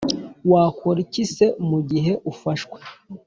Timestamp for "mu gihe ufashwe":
1.69-2.77